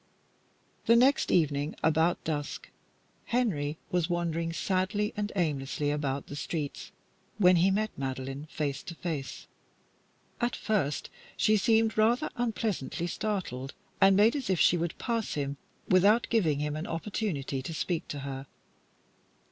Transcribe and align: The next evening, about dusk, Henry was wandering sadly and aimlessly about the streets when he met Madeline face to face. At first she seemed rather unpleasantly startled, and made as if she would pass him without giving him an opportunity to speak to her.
The 0.87 0.95
next 0.95 1.29
evening, 1.31 1.75
about 1.83 2.23
dusk, 2.23 2.71
Henry 3.25 3.77
was 3.91 4.09
wandering 4.09 4.51
sadly 4.51 5.13
and 5.15 5.31
aimlessly 5.35 5.91
about 5.91 6.25
the 6.25 6.35
streets 6.35 6.91
when 7.37 7.57
he 7.57 7.69
met 7.69 7.91
Madeline 7.95 8.47
face 8.49 8.81
to 8.81 8.95
face. 8.95 9.45
At 10.39 10.55
first 10.55 11.11
she 11.37 11.55
seemed 11.55 11.99
rather 11.99 12.31
unpleasantly 12.35 13.05
startled, 13.05 13.75
and 14.01 14.17
made 14.17 14.35
as 14.35 14.49
if 14.49 14.59
she 14.59 14.75
would 14.75 14.97
pass 14.97 15.35
him 15.35 15.57
without 15.87 16.25
giving 16.31 16.57
him 16.57 16.75
an 16.75 16.87
opportunity 16.87 17.61
to 17.61 17.71
speak 17.71 18.07
to 18.07 18.21
her. 18.21 18.47